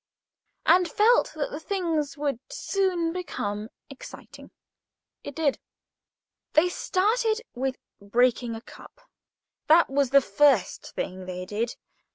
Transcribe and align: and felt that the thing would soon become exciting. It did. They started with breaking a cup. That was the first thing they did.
and 0.65 0.89
felt 0.89 1.31
that 1.35 1.51
the 1.51 1.59
thing 1.59 2.03
would 2.17 2.39
soon 2.49 3.13
become 3.13 3.69
exciting. 3.87 4.49
It 5.23 5.35
did. 5.35 5.59
They 6.53 6.69
started 6.69 7.41
with 7.53 7.75
breaking 8.01 8.55
a 8.55 8.61
cup. 8.61 8.99
That 9.67 9.91
was 9.91 10.09
the 10.09 10.19
first 10.19 10.95
thing 10.95 11.27
they 11.27 11.45
did. 11.45 11.75